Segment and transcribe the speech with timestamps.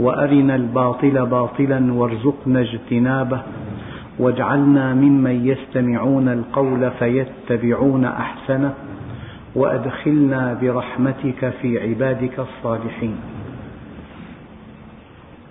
[0.00, 3.42] وأرنا الباطل باطلا وارزقنا اجتنابه
[4.18, 8.74] واجعلنا ممن يستمعون القول فيتبعون أحسنه
[9.54, 13.16] وأدخلنا برحمتك في عبادك الصالحين.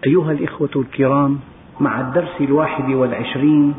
[0.07, 1.40] أيها الإخوة الكرام
[1.79, 3.73] مع الدرس الواحد والعشرين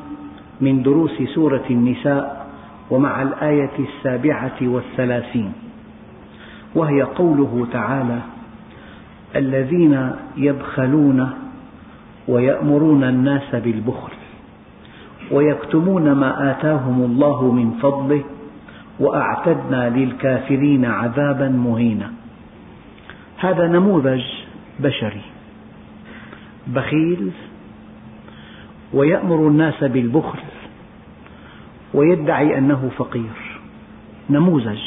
[0.60, 2.46] من دروس سورة النساء
[2.90, 5.52] ومع الآية السابعة والثلاثين
[6.74, 8.20] وهي قوله تعالى
[9.36, 11.30] الذين يبخلون
[12.28, 14.12] ويأمرون الناس بالبخل
[15.30, 18.22] ويكتمون ما آتاهم الله من فضله
[19.00, 22.12] وأعتدنا للكافرين عذابا مهينا.
[23.38, 24.22] هذا نموذج
[24.80, 25.22] بشري
[26.66, 27.30] بخيل
[28.92, 30.38] ويأمر الناس بالبخل
[31.94, 33.60] ويدعي أنه فقير.
[34.30, 34.82] نموذج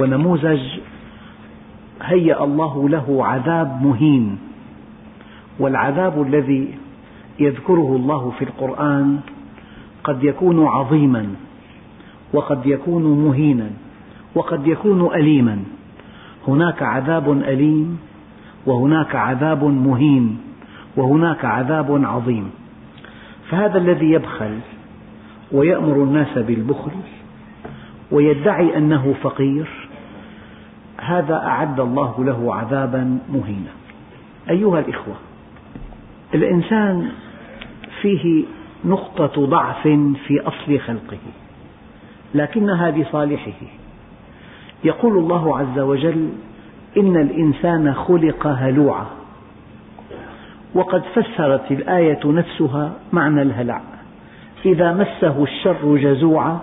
[0.00, 0.60] ونموذج
[2.02, 4.38] هيأ الله له عذاب مهين.
[5.58, 6.74] والعذاب الذي
[7.40, 9.20] يذكره الله في القرآن
[10.04, 11.26] قد يكون عظيما
[12.32, 13.70] وقد يكون مهينا
[14.34, 15.58] وقد يكون أليما.
[16.48, 17.98] هناك عذاب أليم
[18.66, 20.38] وهناك عذاب مهين
[20.96, 22.50] وهناك عذاب عظيم.
[23.50, 24.58] فهذا الذي يبخل
[25.52, 26.90] ويأمر الناس بالبخل
[28.10, 29.79] ويدعي أنه فقير
[31.10, 33.70] هذا أعد الله له عذابا مهينا.
[34.50, 35.14] أيها الإخوة
[36.34, 37.08] الإنسان
[38.02, 38.44] فيه
[38.84, 39.82] نقطة ضعف
[40.26, 41.18] في أصل خلقه
[42.34, 43.66] لكنها لصالحه
[44.84, 46.28] يقول الله عز وجل
[46.96, 49.06] إن الإنسان خلق هلوعا
[50.74, 53.80] وقد فسرت الآية نفسها معنى الهلع.
[54.66, 56.60] إذا مسه الشر جزوعا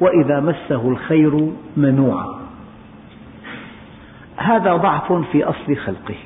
[0.00, 2.45] وإذا مسه الخير منوعا.
[4.36, 6.24] هذا ضعف في أصل خلقه.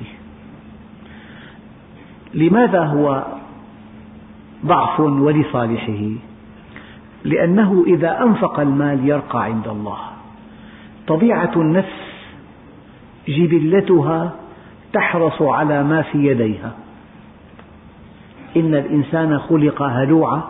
[2.33, 3.25] لماذا هو
[4.65, 6.09] ضعف ولصالحه؟
[7.23, 9.99] لأنه إذا أنفق المال يرقى عند الله.
[11.07, 12.11] طبيعة النفس
[13.27, 14.31] جبلتها
[14.93, 16.71] تحرص على ما في يديها.
[18.57, 20.43] إن الإنسان خلق هلوعا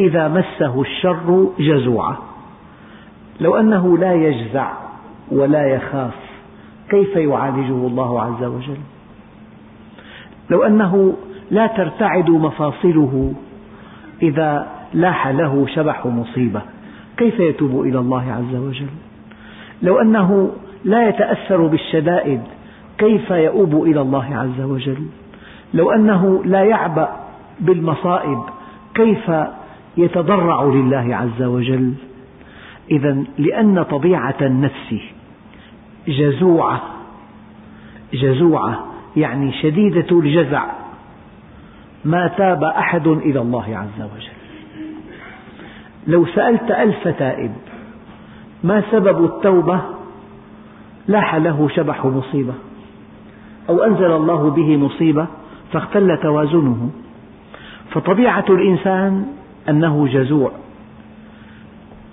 [0.00, 2.16] إذا مسه الشر جزوعا.
[3.40, 4.72] لو أنه لا يجزع
[5.30, 6.25] ولا يخاف
[6.90, 8.78] كيف يعالجه الله عز وجل؟
[10.50, 11.16] لو أنه
[11.50, 13.32] لا ترتعد مفاصله
[14.22, 16.62] إذا لاح له شبح مصيبة
[17.16, 18.88] كيف يتوب إلى الله عز وجل؟
[19.82, 20.52] لو أنه
[20.84, 22.40] لا يتأثر بالشدائد
[22.98, 25.06] كيف يؤوب إلى الله عز وجل؟
[25.74, 27.08] لو أنه لا يعبأ
[27.60, 28.38] بالمصائب
[28.94, 29.30] كيف
[29.96, 31.92] يتضرع لله عز وجل؟
[32.90, 34.94] إذا لأن طبيعة النفس
[36.08, 36.82] جزوعة.
[38.12, 38.84] جزوعة
[39.16, 40.64] يعني شديدة الجزع.
[42.04, 44.36] ما تاب أحد إلى الله عز وجل.
[46.06, 47.52] لو سألت ألف تائب
[48.64, 49.80] ما سبب التوبة؟
[51.08, 52.54] لاح له شبح مصيبة.
[53.68, 55.26] أو أنزل الله به مصيبة
[55.72, 56.90] فاختل توازنه.
[57.90, 59.26] فطبيعة الإنسان
[59.68, 60.52] أنه جزوع.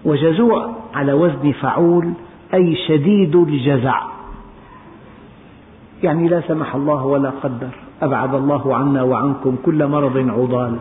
[0.06, 2.14] وجزوع على وزن فعول
[2.54, 4.02] أي شديد الجزع.
[6.04, 7.70] يعني لا سمح الله ولا قدر.
[8.02, 10.78] أبعد الله عنا وعنكم كل مرض عضال.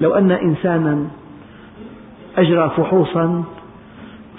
[0.00, 1.06] لو أن إنسانا
[2.38, 3.44] أجرى فحوصا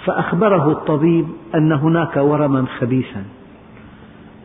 [0.06, 3.24] فأخبره الطبيب أن هناك ورما خبيثا.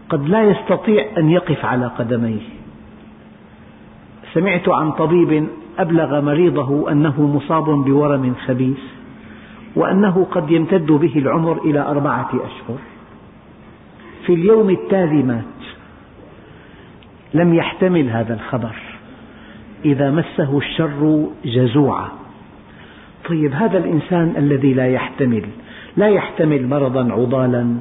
[0.08, 2.42] قد لا يستطيع أن يقف على قدميه.
[4.34, 8.95] سمعت عن طبيب أبلغ مريضه أنه مصاب بورم خبيث.
[9.76, 12.78] وأنه قد يمتد به العمر إلى أربعة أشهر.
[14.26, 15.44] في اليوم التالي مات.
[17.34, 18.76] لم يحتمل هذا الخبر.
[19.84, 22.08] إذا مسه الشر جزوعا.
[23.28, 25.44] طيب هذا الإنسان الذي لا يحتمل
[25.96, 27.76] لا يحتمل مرضا عضالا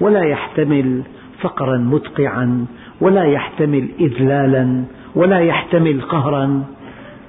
[0.00, 1.02] ولا يحتمل
[1.40, 2.66] فقرا مدقعا
[3.00, 4.84] ولا يحتمل إذلالا
[5.14, 6.64] ولا يحتمل قهرا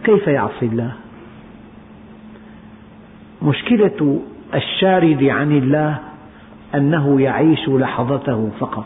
[0.04, 0.92] كيف يعصي الله؟
[3.42, 4.20] مشكلة
[4.56, 5.98] الشارد عن الله
[6.76, 8.86] أنه يعيش لحظته فقط.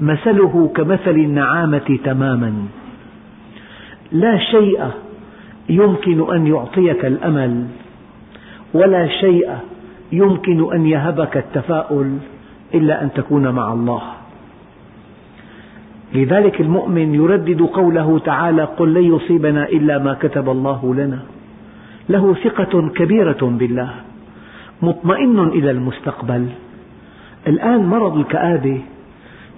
[0.00, 2.52] مثله كمثل النعامة تماما.
[4.12, 4.86] لا شيء
[5.68, 7.66] يمكن أن يعطيك الأمل
[8.74, 9.50] ولا شيء
[10.12, 12.18] يمكن أن يهبك التفاؤل
[12.74, 14.02] إلا أن تكون مع الله.
[16.14, 21.18] لذلك المؤمن يردد قوله تعالى قل لن يصيبنا إلا ما كتب الله لنا.
[22.08, 23.94] له ثقة كبيرة بالله
[24.82, 26.48] مطمئن إلى المستقبل.
[27.46, 28.80] الآن مرض الكآبة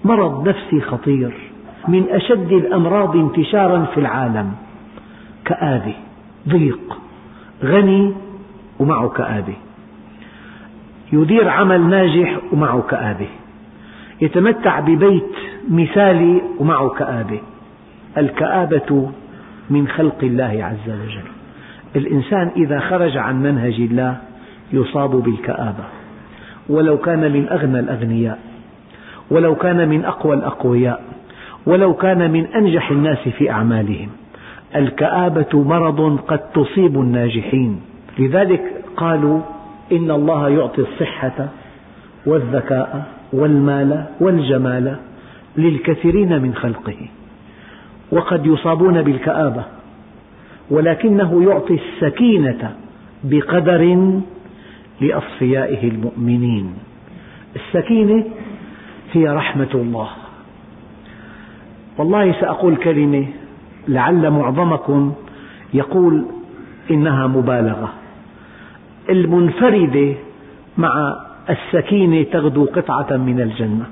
[0.05, 1.32] مرض نفسي خطير
[1.88, 4.52] من أشد الأمراض انتشارا في العالم.
[5.44, 5.94] كآبة
[6.49, 6.99] ضيق
[7.64, 8.12] غني
[8.79, 9.55] ومعه كآبة.
[11.12, 13.29] يدير عمل ناجح ومعه كآبة.
[14.20, 15.32] يتمتع ببيت
[15.70, 17.41] مثالي ومعه كآبة.
[18.19, 19.11] الكآبة
[19.70, 21.29] من خلق الله عز وجل.
[21.96, 24.17] الإنسان إذا خرج عن منهج الله
[24.73, 25.85] يصاب بالكآبة.
[26.69, 28.38] ولو كان من أغنى الأغنياء
[29.31, 31.02] ولو كان من أقوى الأقوياء
[31.67, 34.08] ولو كان من أنجح الناس في أعمالهم
[34.76, 37.81] الكآبة مرض قد تصيب الناجحين.
[38.19, 39.41] لذلك قالوا
[39.93, 41.49] إن الله يعطي الصحة
[42.26, 44.96] والذكاء والمال والجمال
[45.56, 46.96] للكثيرين من خلقه.
[48.12, 49.64] وقد يصابون بالكآبة.
[50.70, 52.76] ولكنه يعطي السكينة
[53.25, 54.11] بقدر
[55.00, 56.75] لأصفيائه المؤمنين.
[57.56, 58.25] السكينة
[59.12, 60.08] هي رحمة الله.
[61.99, 63.26] والله سأقول كلمة
[63.88, 65.12] لعل معظمكم
[65.75, 66.25] يقول
[66.90, 67.93] إنها مبالغة.
[69.10, 70.14] المنفردة
[70.78, 71.17] مع
[71.50, 73.87] السكينة تغدو قطعة من الجنة.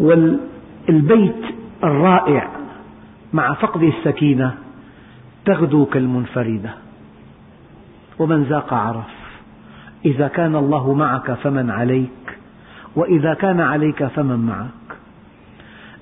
[0.00, 1.44] والبيت
[1.84, 2.50] الرائع
[3.32, 4.54] مع فقد السكينة
[5.50, 6.70] تغدو كالمنفردة
[8.18, 9.10] ومن ذاق عرف
[10.04, 12.38] إذا كان الله معك فمن عليك
[12.96, 14.98] وإذا كان عليك فمن معك.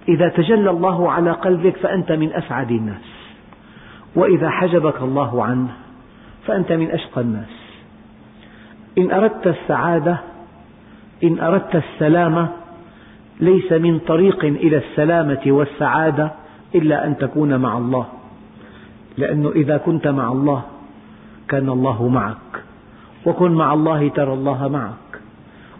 [0.09, 3.09] إذا تجلى الله على قلبك فأنت من أسعد الناس
[4.15, 5.69] وإذا حجبك الله عنه
[6.47, 7.55] فأنت من أشقى الناس.
[8.99, 10.19] إن أردت السعادة
[11.25, 12.49] إن أردت السلامة
[13.41, 16.33] ليس من طريق إلى السلامة والسعادة
[16.75, 18.18] إلا أن تكون مع الله.
[19.16, 20.62] لأنه إذا كنت مع الله
[21.49, 22.62] كان الله معك.
[23.26, 25.20] وكن مع الله ترى الله معك.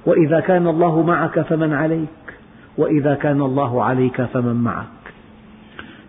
[0.07, 2.09] وإذا كان الله معك فمن عليك.
[2.79, 4.87] وإذا كان الله عليك فمن معك.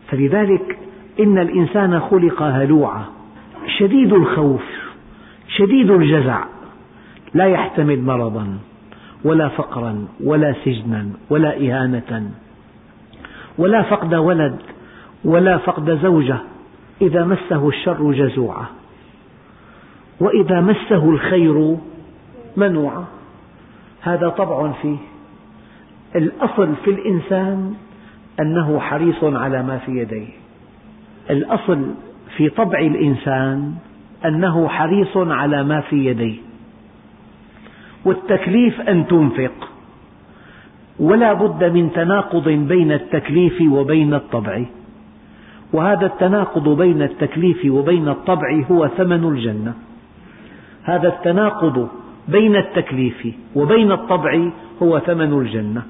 [0.07, 0.77] فلذلك
[1.19, 3.05] إن الإنسان خلق هلوعا.
[3.79, 4.63] شديد الخوف
[5.47, 6.43] شديد الجزع.
[7.33, 8.57] لا يحتمل مرضا
[9.23, 12.31] ولا فقرا ولا سجنا ولا إهانة
[13.57, 14.55] ولا فقد ولد
[15.25, 16.37] ولا فقد زوجة.
[17.01, 18.65] إذا مسه الشر جزوعا
[20.19, 21.77] وإذا مسه الخير
[22.57, 23.05] منوعا
[24.01, 24.97] هذا طبع فيه.
[26.15, 27.73] الأصل في الإنسان
[28.39, 30.27] أنه حريص على ما في يديه.
[31.29, 31.93] الأصل
[32.37, 33.73] في طبع الإنسان
[34.25, 36.37] أنه حريص على ما في يديه.
[38.05, 39.69] والتكليف أن تنفق.
[40.99, 44.65] ولا بد من تناقض بين التكليف وبين الطبع.
[45.73, 49.73] وهذا التناقض بين التكليف وبين الطبع هو ثمن الجنة.
[50.83, 51.89] هذا التناقض
[52.27, 54.49] بين التكليف وبين الطبع
[54.83, 55.83] هو ثمن الجنة.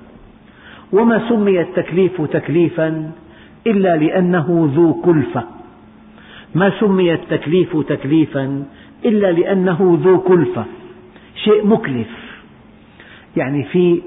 [0.92, 3.12] وما سمي التكليف تكليفا
[3.68, 5.44] إلا لأنه ذو كلفة.
[6.56, 8.64] ما سمي التكليف تكليفا
[9.06, 10.66] إلا لأنه ذو كلفة
[11.44, 12.08] شيء مكلف.
[13.38, 14.02] يعني في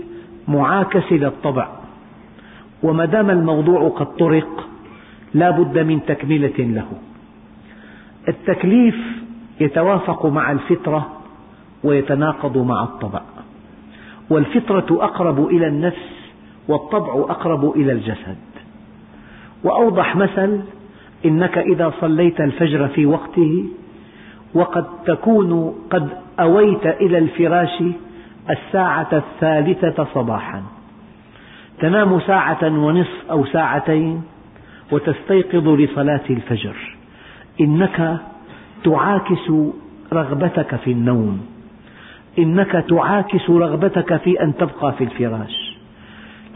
[0.48, 1.68] معاكسة للطبع.
[2.82, 4.61] وما دام الموضوع قد طرق
[5.34, 6.86] لا بد من تكملة له.
[8.28, 8.96] التكليف
[9.60, 11.08] يتوافق مع الفطرة
[11.84, 13.22] ويتناقض مع الطبع.
[14.30, 16.32] والفطرة أقرب إلى النفس
[16.68, 18.36] والطبع أقرب إلى الجسد.
[19.64, 20.60] وأوضح مثل
[21.24, 23.64] إنك إذا صليت الفجر في وقته
[24.54, 26.08] وقد تكون قد
[26.40, 27.82] أويت إلى الفراش
[28.50, 30.62] الساعة الثالثة صباحا.
[31.80, 34.22] تنام ساعة ونصف أو ساعتين
[34.90, 36.96] وتستيقظ لصلاة الفجر.
[37.60, 38.20] إنك
[38.84, 39.50] تعاكس
[40.12, 41.46] رغبتك في النوم.
[42.38, 45.78] إنك تعاكس رغبتك في أن تبقى في الفراش.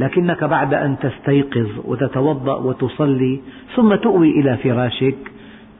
[0.00, 3.40] لكنك بعد أن تستيقظ وتتوضأ وتصلي
[3.76, 5.16] ثم تؤوي إلى فراشك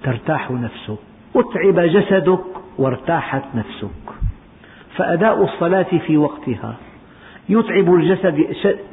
[0.03, 0.99] ترتاح نفسك.
[1.37, 2.45] أتعب جسدك
[2.79, 4.07] وارتاحت نفسك.
[4.97, 6.76] فأداء الصلاة في وقتها
[7.49, 8.47] يتعب الجسد,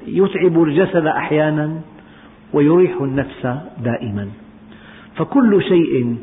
[0.07, 1.81] يتعب الجسد أحيانا
[2.53, 3.47] ويريح النفس
[3.83, 4.27] دائما.
[5.15, 6.15] فكل شيء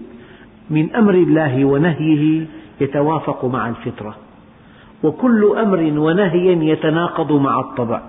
[0.70, 2.46] من أمر الله ونهيه
[2.80, 4.16] يتوافق مع الفطرة.
[5.02, 8.02] وكل أمر ونهي يتناقض مع الطبع.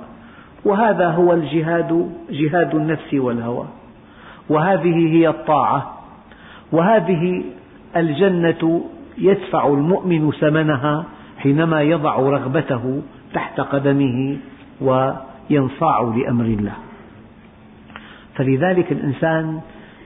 [0.66, 3.66] وهذا هو الجهاد جهاد النفس والهوى.
[4.50, 5.98] وهذه هي الطاعة.
[6.72, 7.44] وهذه
[7.96, 8.84] الجنة
[9.18, 11.06] يدفع المؤمن ثمنها
[11.38, 13.02] حينما يضع رغبته
[13.34, 14.38] تحت قدمه
[14.82, 16.74] وينصاع لأمر الله.
[18.42, 19.62] فلذلك الإنسان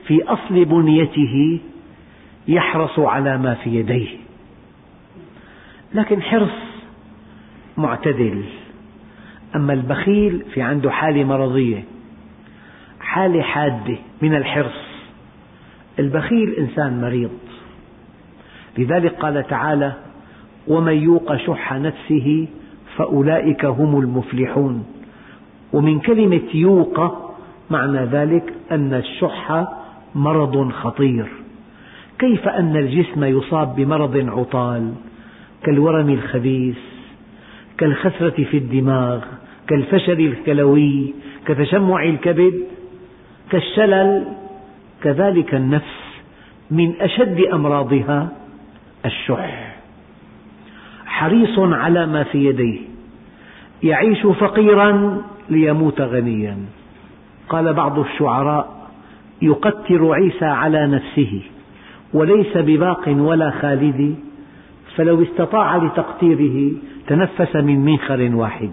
[0.06, 1.60] في أصل بنيته
[2.48, 4.08] يحرص على ما في يديه.
[5.94, 6.84] لكن حرص
[7.76, 8.44] معتدل.
[9.56, 11.84] أما البخيل في عنده حالة مرضية
[13.00, 14.86] حالة حادة من الحرص.
[15.98, 17.38] البخيل إنسان مريض.
[18.78, 19.92] لذلك قال تعالى
[20.68, 22.48] ومن يوق شح نفسه
[22.96, 24.86] فأولئك هم المفلحون.
[25.72, 27.25] ومن كلمة يوق
[27.70, 29.64] معنى ذلك أن الشح
[30.14, 31.28] مرض خطير.
[32.18, 34.92] كيف أن الجسم يصاب بمرض عطال؟
[35.62, 36.78] كالورم الخبيث
[37.78, 39.24] كالخسرة في الدماغ
[39.68, 41.14] كالفشل الكلوي
[41.46, 42.54] كتشمع الكبد
[43.50, 44.24] كالشلل.
[45.02, 46.06] كذلك النفس
[46.70, 48.28] من أشد أمراضها
[49.06, 49.76] الشح.
[51.06, 52.80] حريص على ما في يديه
[53.82, 56.58] يعيش فقيرا ليموت غنيا.
[57.48, 58.88] قال بعض الشعراء
[59.42, 61.42] يقتر عيسى على نفسه
[62.14, 64.16] وليس بباق ولا خالد
[64.96, 66.72] فلو استطاع لتقتيره
[67.06, 68.70] تنفس من منخر واحد.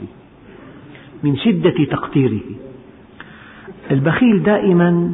[1.23, 2.41] من شدة تقتيره.
[3.91, 5.13] البخيل دائما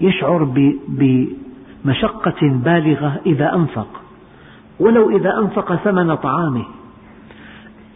[0.00, 3.88] يشعر بمشقة بالغة إذا أنفق
[4.80, 6.64] ولو إذا أنفق ثمن طعامه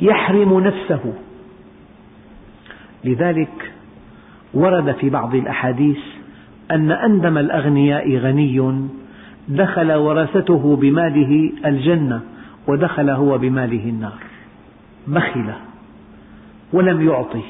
[0.01, 1.15] يحرم نفسه.
[3.05, 3.73] لذلك
[4.57, 5.99] ورد في بعض الأحاديث
[6.71, 8.89] أن أندم الأغنياء غني
[9.49, 12.21] دخل ورثته بماله الجنة
[12.69, 14.19] ودخل هو بماله النار.
[15.07, 15.53] بخل
[16.73, 17.43] ولم يعطي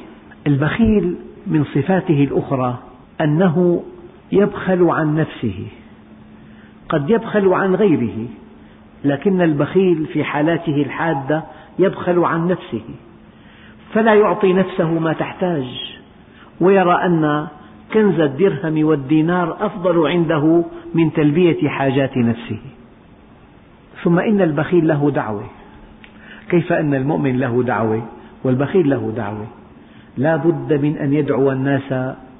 [0.47, 1.15] البخيل
[1.47, 2.77] من صفاته الأخرى
[3.21, 3.83] أنه
[4.31, 5.67] يبخل عن نفسه
[6.89, 8.27] قد يبخل عن غيره
[9.03, 11.43] لكن البخيل في حالاته الحادة
[11.79, 12.83] يبخل عن نفسه
[13.93, 15.96] فلا يعطي نفسه ما تحتاج.
[16.61, 17.47] ويرى أن
[17.93, 22.59] كنز الدرهم والدينار أفضل عنده من تلبية حاجات نفسه.
[24.03, 25.43] ثم إن البخيل له دعوة.
[26.49, 28.01] كيف أن المؤمن له دعوة
[28.43, 29.47] والبخيل له دعوة؟
[30.17, 31.91] لا بد من أن يدعو الناس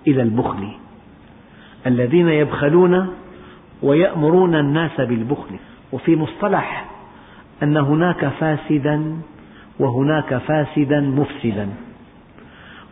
[0.07, 0.71] إلى البخل.
[1.87, 3.07] الذين يبخلون
[3.83, 5.55] ويأمرون الناس بالبخل.
[5.91, 6.85] وفي مصطلح
[7.63, 9.17] أن هناك فاسدا
[9.79, 11.67] وهناك فاسدا مفسدا.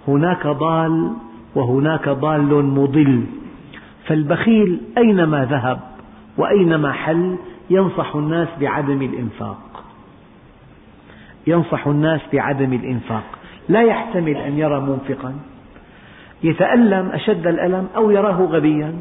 [0.08, 1.14] هناك ضال
[1.56, 3.24] وهناك ضال مضل.
[4.08, 5.80] فالبخيل أينما ذهب
[6.38, 7.36] وأينما حل
[7.70, 9.84] ينصح الناس بعدم الإنفاق.
[11.48, 13.24] ينصح الناس بعدم الإنفاق.
[13.70, 15.34] لا يحتمل أن يرى منفقا.
[16.44, 18.94] يتألم أشد الألم أو يراه غبيا.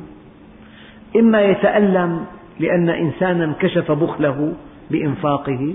[1.16, 2.25] إما يتألم
[2.61, 4.52] لأن إنسانا كشف بخله
[4.90, 5.75] بإنفاقه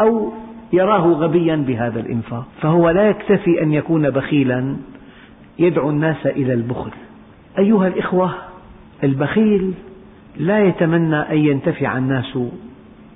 [0.00, 0.32] أو
[0.72, 4.76] يراه غبيا بهذا الإنفاق فهو لا يكتفي أن يكون بخيلا.
[5.58, 6.90] يدعو الناس إلى البخل.
[7.58, 8.34] أيها الإخوة
[9.04, 9.74] البخيل
[10.36, 12.38] لا يتمنى أن ينتفع الناس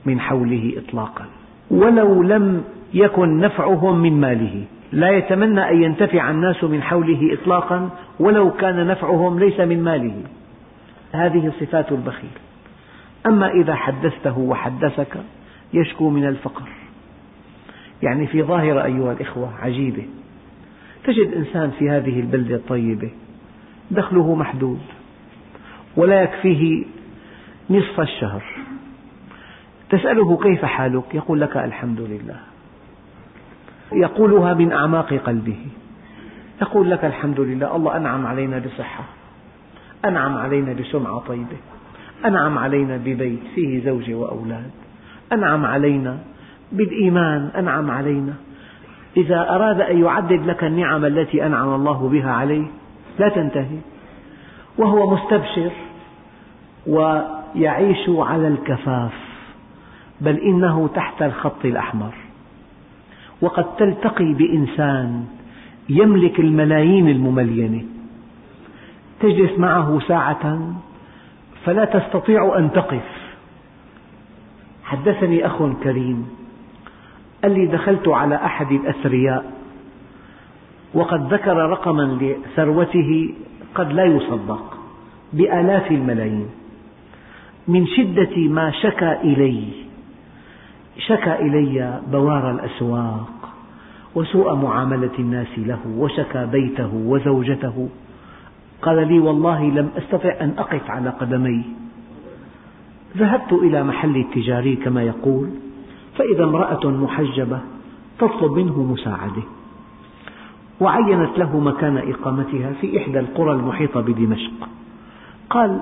[0.06, 1.24] من حوله إطلاقا.
[1.70, 7.90] ولو لم يكن نفعهم من ماله لا يتمنى أن ينتفع الناس من حوله إطلاقا.
[8.20, 10.14] ولو كان نفعهم ليس من ماله.
[11.12, 12.30] هذه صفات البخيل.
[13.26, 15.16] أما إذا حدثته وحدثك
[15.74, 16.68] يشكو من الفقر.
[18.02, 20.06] يعني في ظاهرة أيها الإخوة عجيبة.
[21.04, 23.10] تجد إنسان في هذه البلدة الطيبة
[23.90, 24.80] دخله محدود
[25.96, 26.84] ولا يكفيه
[27.70, 28.42] نصف الشهر.
[29.90, 32.40] تسأله كيف حالك؟ يقول لك الحمد لله.
[33.92, 35.66] يقولها من أعماق قلبه.
[36.62, 39.04] يقول لك الحمد لله الله أنعم علينا بصحة
[40.04, 41.56] أنعم علينا بسمعة طيبة
[42.24, 44.70] أنعم علينا ببيت فيه زوجة وأولاد
[45.32, 46.18] أنعم علينا
[46.72, 48.34] بالإيمان أنعم علينا.
[49.16, 52.66] إذا أراد أن يعدد لك النعم التي أنعم الله بها عليه
[53.18, 53.78] لا تنتهي.
[54.78, 55.70] وهو مستبشر
[56.86, 59.12] ويعيش على الكفاف
[60.20, 62.14] بل إنه تحت الخط الأحمر.
[63.42, 65.24] وقد تلتقي بإنسان
[65.88, 67.84] يملك الملايين المملينة.
[69.20, 70.72] تجلس معه ساعة
[71.64, 73.36] فلا تستطيع أن تقف.
[74.84, 76.45] حدثني أخ كريم.
[77.46, 79.52] قال لي دخلت على أحد الأثرياء
[80.94, 83.34] وقد ذكر رقما لثروته
[83.74, 84.78] قد لا يصدق
[85.32, 86.48] بآلاف الملايين.
[87.68, 89.64] من شدة ما شكى إلي
[90.98, 93.48] شكى إلي بوار الأسواق
[94.14, 97.88] وسوء معاملة الناس له وشكى بيته وزوجته.
[98.82, 101.62] قال لي والله لم أستطع أن أقف على قدمي.
[103.16, 105.65] ذهبت إلى محل التجاري كما يقول
[106.18, 107.60] فإذا امرأة محجبة
[108.18, 109.42] تطلب منه مساعدة.
[110.80, 114.68] وعينت له مكان إقامتها في إحدى القرى المحيطة بدمشق.
[115.50, 115.80] قال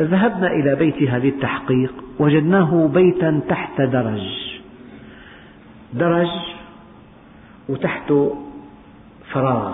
[0.00, 4.28] ذهبنا إلى بيتها للتحقيق وجدناه بيتا تحت درج.
[5.92, 6.30] درج
[7.68, 8.36] وتحته
[9.32, 9.72] فراغ.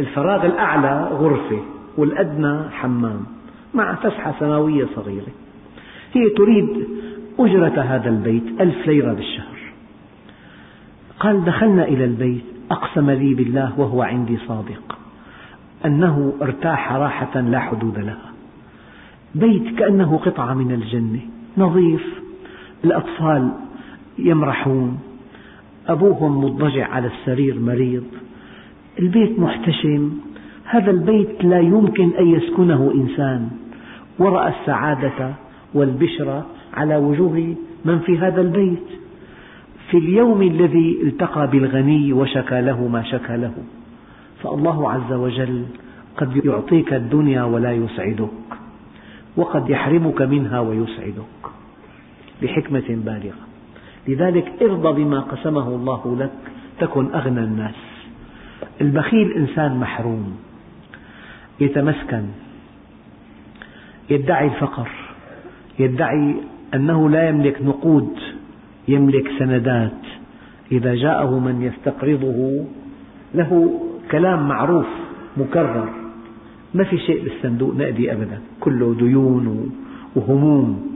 [0.00, 1.60] الفراغ الأعلى غرفة
[1.96, 3.26] والأدنى حمام
[3.74, 5.32] مع فسحة سماوية صغيرة.
[6.12, 6.88] هي تريد
[7.38, 9.56] أجرة هذا البيت ألف ليرة بالشهر.
[11.20, 14.98] قال دخلنا إلى البيت أقسم لي بالله وهو عندي صادق
[15.84, 18.32] أنه ارتاح راحة لا حدود لها.
[19.34, 21.20] بيت كأنه قطعة من الجنة
[21.58, 22.06] نظيف
[22.84, 23.52] الأطفال
[24.18, 24.98] يمرحون
[25.88, 28.04] أبوهم مضطجع على السرير مريض
[28.98, 30.10] البيت محتشم
[30.64, 33.50] هذا البيت لا يمكن أن يسكنه إنسان
[34.18, 35.34] ورأى السعادة
[35.74, 36.44] والبشرى
[36.76, 37.54] على وجوه
[37.84, 38.86] من في هذا البيت.
[39.90, 43.54] في اليوم الذي التقى بالغني وشكى له ما شكى له.
[44.42, 45.64] فالله عز وجل
[46.16, 48.28] قد يعطيك الدنيا ولا يسعدك
[49.36, 51.42] وقد يحرمك منها ويسعدك
[52.42, 53.46] بحكمة بالغة.
[54.08, 56.32] لذلك ارضى بما قسمه الله لك
[56.80, 57.74] تكن أغنى الناس.
[58.80, 60.36] البخيل إنسان محروم
[61.60, 62.24] يتمسكن
[64.10, 64.88] يدعي الفقر
[65.78, 66.34] يدعي
[66.74, 68.18] أنه لا يملك نقود
[68.88, 70.00] يملك سندات.
[70.72, 72.64] إذا جاءه من يستقرضه
[73.34, 73.80] له
[74.10, 74.86] كلام معروف
[75.36, 75.88] مكرر.
[76.74, 78.40] ما في شيء بالصندوق نقدي أبدا.
[78.60, 79.72] كله ديون
[80.16, 80.86] وهموم.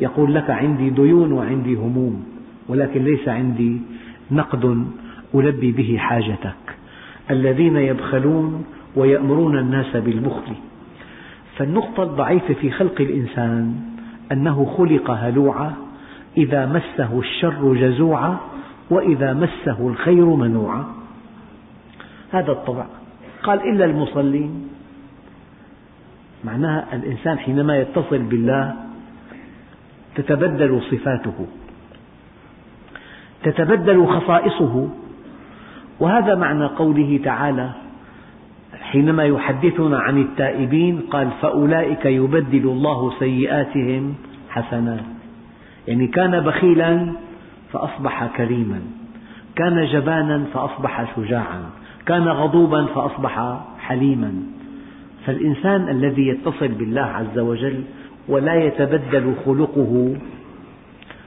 [0.00, 2.24] يقول لك عندي ديون وعندي هموم
[2.68, 3.80] ولكن ليس عندي
[4.30, 4.86] نقد
[5.34, 6.64] ألبي به حاجتك.
[7.30, 8.64] الذين يبخلون
[8.96, 10.52] ويأمرون الناس بالبخل.
[11.56, 13.74] فالنقطة الضعيفة في خلق الإنسان
[14.32, 15.74] أنه خلق هلوعا
[16.36, 18.36] إذا مسه الشر جزوعا
[18.90, 20.84] وإذا مسه الخير منوعا.
[22.32, 22.86] هذا الطبع.
[23.42, 24.68] قال إلا المصلين.
[26.44, 28.74] معناها الإنسان حينما يتصل بالله
[30.14, 31.46] تتبدل صفاته
[33.42, 34.88] تتبدل خصائصه.
[36.00, 37.70] وهذا معنى قوله تعالى
[38.92, 44.14] حينما يحدثنا عن التائبين قال فأولئك يبدل الله سيئاتهم
[44.50, 45.04] حسنات.
[45.88, 47.12] يعني كان بخيلا
[47.72, 48.80] فأصبح كريما.
[49.56, 51.62] كان جبانا فأصبح شجاعا.
[52.06, 54.32] كان غضوبا فأصبح حليما.
[55.26, 57.82] فالإنسان الذي يتصل بالله عز وجل
[58.28, 60.16] ولا يتبدل خلقه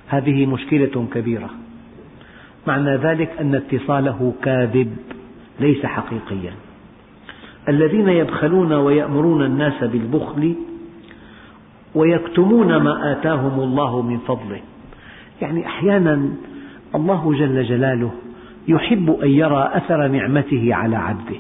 [0.08, 1.50] هذه مشكلة كبيرة.
[2.68, 4.98] معنى ذلك أن اتصاله كاذب
[5.60, 6.69] ليس حقيقيا.
[7.70, 10.56] الذين يبخلون ويأمرون الناس بالبخل
[11.96, 14.60] ويكتمون ما آتاهم الله من فضله.
[15.42, 16.30] يعني أحيانا
[16.96, 18.12] الله جل جلاله
[18.68, 21.36] يحب أن يرى أثر نعمته على عبده.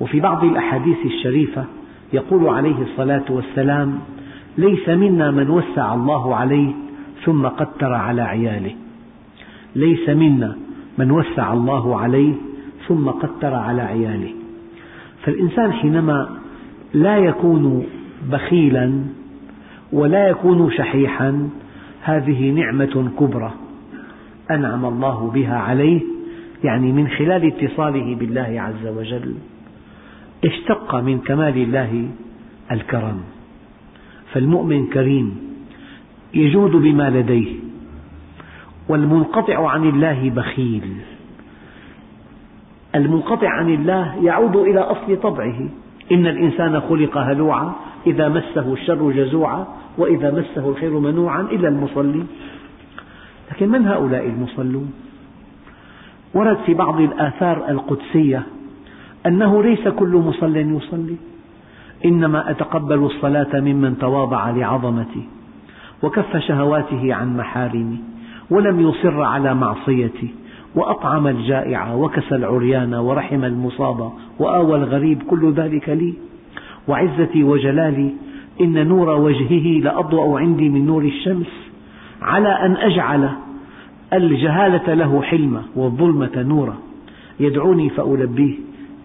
[0.00, 1.64] وفي بعض الأحاديث الشريفة
[2.12, 3.98] يقول عليه الصلاة والسلام
[4.58, 6.72] ليس منا من وسع الله عليه
[7.24, 8.74] ثم قتر على عياله.
[9.76, 10.56] ليس منا
[10.98, 12.34] من وسع الله عليه
[12.88, 14.39] ثم قتر على عياله.
[15.22, 16.38] فالإنسان حينما
[16.94, 17.86] لا يكون
[18.30, 19.04] بخيلا
[19.92, 21.48] ولا يكون شحيحا
[22.02, 23.52] هذه نعمة كبرى
[24.50, 26.00] أنعم الله بها عليه
[26.64, 29.34] يعني من خلال اتصاله بالله عز وجل
[30.44, 32.08] اشتق من كمال الله
[32.70, 33.20] الكرم.
[34.32, 35.36] فالمؤمن كريم
[36.34, 37.52] يجود بما لديه
[38.88, 40.82] والمنقطع عن الله بخيل.
[42.94, 45.68] المنقطع عن الله يعود إلى أصل طبعه.
[46.12, 47.72] إن الإنسان خلق هلوعا
[48.06, 49.66] إذا مسه الشر جزوعا
[49.98, 52.26] وإذا مسه الخير منوعا إلا المصلين
[53.52, 54.92] لكن من هؤلاء المصلون؟
[56.34, 58.42] ورد في بعض الآثار القدسية
[59.26, 61.16] أنه ليس كل مصل يصلي
[62.04, 65.28] إنما أتقبل الصلاة ممن تواضع لعظمتي
[66.02, 67.98] وكف شهواته عن محارمي
[68.50, 70.34] ولم يصر على معصيتي
[70.74, 76.14] وأطعم الجائع وكسى العريان ورحم المصاب وآوى الغريب كل ذلك لي.
[76.88, 78.10] وعزتي وجلالي
[78.60, 81.70] إن نور وجهه لأضوأ عندي من نور الشمس
[82.22, 83.30] على أن أجعل
[84.12, 86.74] الجهالة له حلمة والظلمة نورا.
[87.40, 88.54] يدعوني فألبيه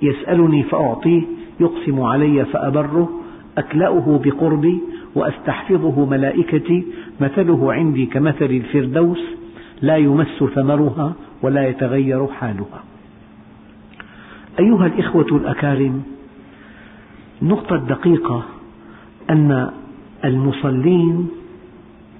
[0.01, 1.21] يسألني فأعطيه
[1.60, 3.10] يقسم علي فأبره
[3.58, 4.80] أكلأه بقربي
[5.15, 6.86] وأستحفظه ملائكتي
[7.21, 9.19] مثله عندي كمثل الفردوس
[9.82, 11.13] لا يمس ثمرها
[11.45, 12.84] ولا يتغير حالها.
[14.60, 16.03] أيها الإخوة الأكارم
[17.41, 18.43] النقطة الدقيقة
[19.29, 19.71] أن
[20.25, 21.29] المصلين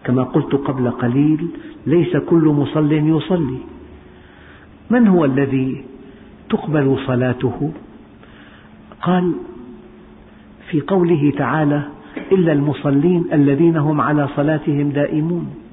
[0.04, 1.48] كما قلت قبل قليل
[1.88, 3.58] ليس كل مصل يصلي.
[4.90, 5.84] من هو الذي
[6.50, 7.72] تقبل صلاته؟
[9.02, 9.34] قال
[10.70, 11.82] في قوله تعالى
[12.32, 15.64] إلا المصلين الذين هم على صلاتهم دائمون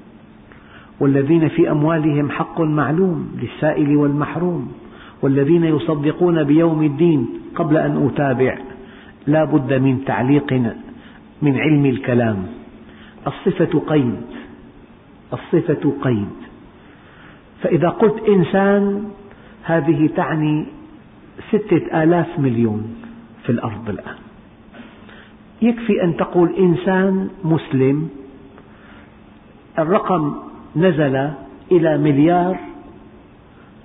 [1.03, 4.71] والذين في أموالهم حق معلوم للسائل والمحروم
[5.21, 8.57] والذين يصدقون بيوم الدين قبل أن أتابع
[9.27, 10.53] لا بد من تعليق
[11.41, 12.45] من علم الكلام.
[13.27, 14.21] الصفة قيد
[15.33, 16.37] الصفة قيد.
[17.61, 19.03] فإذا قلت إنسان
[19.63, 20.65] هذه تعني
[21.49, 22.95] ستة آلاف مليون
[23.43, 24.15] في الأرض الآن.
[25.61, 28.09] يكفي أن تقول إنسان مسلم
[29.79, 31.29] الرقم نزل
[31.71, 32.57] إلى مليار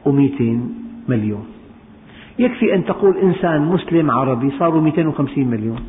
[0.07, 0.75] ومئتين
[1.09, 1.47] مليون.
[2.39, 5.81] يكفي أن تقول إنسان مسلم عربي صاروا 250 مليون.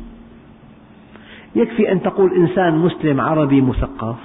[1.56, 4.16] يكفي أن تقول إنسان مسلم عربي مثقف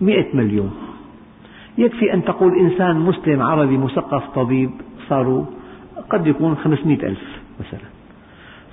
[0.00, 0.70] 100 مليون.
[1.78, 4.70] يكفي أن تقول إنسان مسلم عربي مثقف طبيب
[5.08, 5.44] صاروا
[6.10, 7.88] قد يكون 500 ألف مثلا.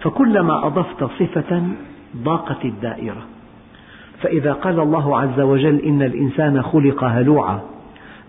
[0.01, 1.63] فكلما أضفت صفة
[2.17, 3.36] ضاقت الدائرة.
[4.21, 7.59] فإذا قال الله عز وجل إن الإنسان خلق هلوعا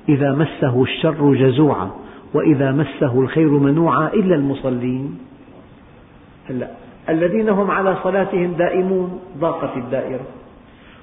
[0.09, 1.90] إذا مسه الشر جزوعا
[2.35, 5.18] وإذا مسه الخير منوعا إلا المصلين.
[6.51, 6.68] هلا
[7.09, 10.27] الذين هم على صلاتهم دائمون ضاقت الدائرة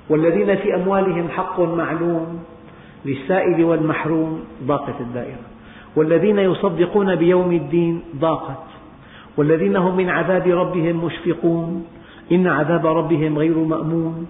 [0.10, 2.43] والذين في أموالهم حق معلوم
[3.06, 5.39] للسائل والمحروم ضاقت الدائرة
[5.95, 8.63] والذين يصدقون بيوم الدين ضاقت
[9.38, 11.86] والذين هم من عذاب ربهم مشفقون
[12.32, 14.28] إن عذاب ربهم غير مأمون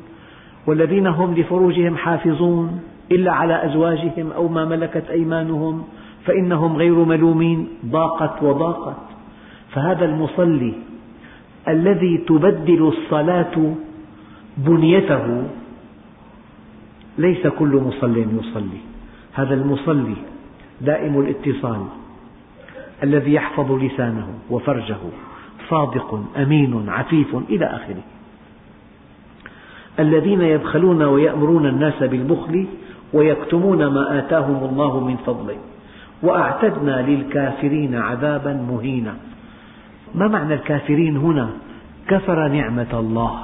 [0.68, 5.84] والذين هم لفروجهم حافظون إلا على أزواجهم أو ما ملكت أيمانهم
[6.26, 7.68] فإنهم غير ملومين.
[7.86, 8.98] ضاقت وضاقت.
[9.72, 10.74] فهذا المصلي
[11.68, 13.74] الذي تبدل الصلاة
[14.58, 15.44] بنيته
[17.18, 18.82] ليس كل مصل يصلي.
[19.34, 20.16] هذا المصلي
[20.82, 21.86] دائم الاتصال
[23.04, 24.98] الذي يحفظ لسانه وفرجه
[25.70, 28.15] صادق أمين عفيف إلى آخره.
[30.00, 32.66] الذين يبخلون ويأمرون الناس بالبخل
[33.14, 35.58] ويكتمون ما آتاهم الله من فضله.
[36.24, 39.16] وأعتدنا للكافرين عذابا مهينا.
[40.16, 41.50] ما معنى الكافرين هنا؟
[42.08, 43.40] كفر نعمة الله.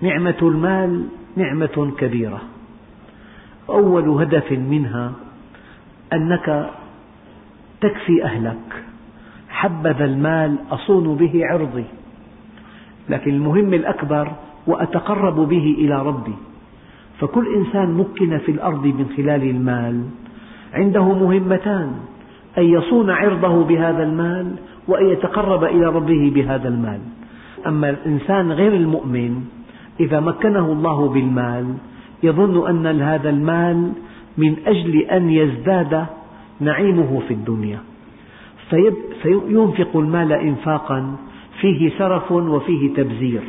[0.00, 2.40] نعمة المال نعمة كبيرة.
[3.68, 5.12] أول هدف منها
[6.12, 6.70] أنك
[7.80, 8.84] تكفي أهلك.
[9.48, 11.84] حبذا المال أصون به عرضي.
[13.08, 14.32] لكن المهم الأكبر
[14.66, 16.34] وأتقرب به إلى ربي.
[17.20, 20.04] فكل إنسان مكن في الأرض من خلال المال.
[20.74, 21.92] عنده مهمتان
[22.58, 24.56] أن يصون عرضه بهذا المال
[24.88, 27.00] وأن يتقرب إلى ربه بهذا المال.
[27.66, 29.44] أما الإنسان غير المؤمن
[30.00, 31.74] إذا مكنه الله بالمال
[32.22, 33.92] يظن أن هذا المال
[34.38, 36.06] من أجل أن يزداد
[36.60, 37.78] نعيمه في الدنيا.
[39.22, 41.16] فينفق المال إنفاقا
[41.60, 43.42] فيه سرف وفيه تبذير.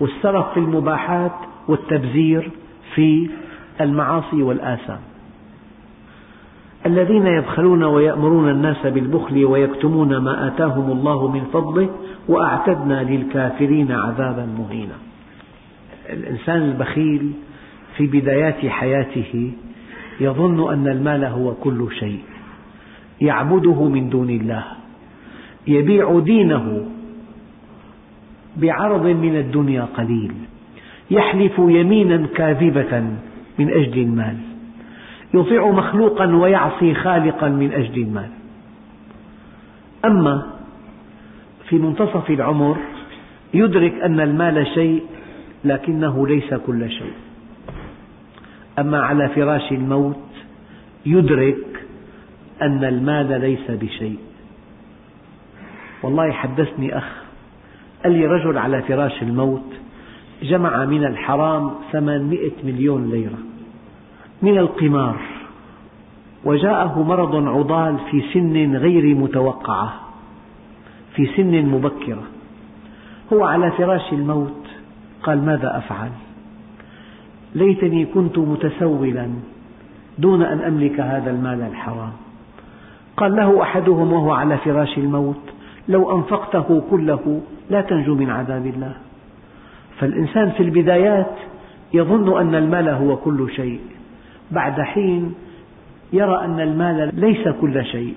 [0.00, 1.32] والسرف في المباحات
[1.68, 2.50] والتبذير
[2.94, 3.30] في
[3.80, 5.00] المعاصي والآثام.
[6.86, 11.88] الذين يبخلون ويأمرون الناس بالبخل ويكتمون ما آتاهم الله من فضله
[12.28, 14.94] وأعتدنا للكافرين عذابا مهينا.
[16.10, 17.32] الإنسان البخيل
[17.96, 19.52] في بدايات حياته
[20.20, 22.20] يظن أن المال هو كل شيء
[23.20, 24.64] يعبده من دون الله
[25.66, 26.86] يبيع دينه
[28.56, 30.32] بعرض من الدنيا قليل
[31.10, 33.00] يحلف يمينا كاذبة
[33.58, 34.36] من أجل المال
[35.34, 38.28] يطيع مخلوقا ويعصي خالقا من أجل المال.
[40.04, 40.46] أما
[41.68, 42.76] في منتصف العمر
[43.54, 45.02] يدرك أن المال شيء
[45.64, 47.12] لكنه ليس كل شيء.
[48.78, 50.16] أما على فراش الموت
[51.06, 51.86] يدرك
[52.62, 54.18] أن المال ليس بشيء.
[56.02, 57.23] والله حدثني أخ
[58.04, 59.72] قال لي رجل على فراش الموت
[60.42, 63.38] جمع من الحرام ثمانمئة مليون ليرة
[64.42, 65.16] من القمار
[66.44, 69.92] وجاءه مرض عضال في سن غير متوقعة
[71.14, 72.22] في سن مبكرة.
[73.32, 74.66] هو على فراش الموت
[75.22, 76.10] قال ماذا أفعل؟
[77.54, 79.28] ليتني كنت متسولا
[80.18, 82.12] دون أن أملك هذا المال الحرام.
[83.16, 85.40] قال له أحدهم وهو على فراش الموت
[85.88, 87.40] لو أنفقته كله
[87.70, 88.94] لا تنجو من عذاب الله.
[89.98, 91.36] فالإنسان في البدايات
[91.94, 93.80] يظن أن المال هو كل شيء
[94.50, 95.34] بعد حين
[96.12, 98.14] يرى أن المال ليس كل شيء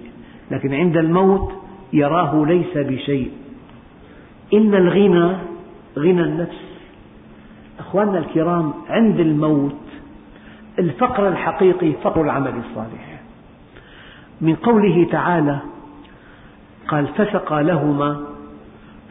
[0.52, 1.52] لكن عند الموت
[1.94, 3.32] يراه ليس بشيء.
[4.54, 5.38] إن الغنى
[5.98, 6.62] غنى النفس.
[7.80, 9.76] أخواننا الكرام عند الموت
[10.80, 13.22] الفقر الحقيقي فقر العمل الصالح.
[14.42, 15.60] من قوله تعالى
[16.88, 18.37] قال فسقى لهما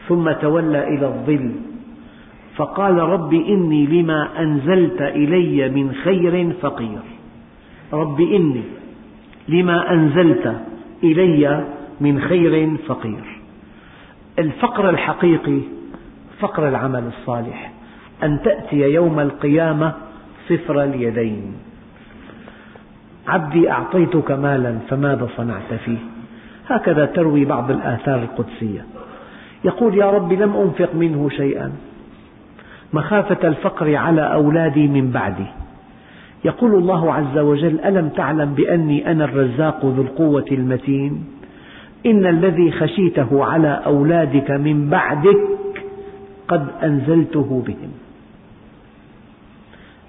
[0.07, 1.51] ثم تولى إلى الظل.
[2.55, 6.99] فقال رب إني لما أنزلت إلي من خير فقير.
[7.93, 8.63] رب إني
[9.49, 10.61] لما أنزلت
[11.03, 11.65] إلي
[12.01, 13.39] من خير فقير.
[14.39, 15.59] الفقر الحقيقي
[16.39, 17.71] فقر العمل الصالح.
[18.23, 19.93] أن تأتي يوم القيامة
[20.49, 21.53] صفر اليدين.
[23.27, 25.97] عبدي أعطيتك مالا فماذا صنعت فيه؟
[26.67, 28.85] هكذا تروي بعض الآثار القدسية.
[29.63, 31.71] يقول يا رب لم أنفق منه شيئا.
[32.93, 35.45] مخافة الفقر على أولادي من بعدي.
[36.45, 41.25] يقول الله عز وجل ألم تعلم بأني أنا الرزاق ذو القوة المتين؟
[42.05, 45.37] إن الذي خشيته على أولادك من بعدك
[46.47, 47.91] قد أنزلته بهم.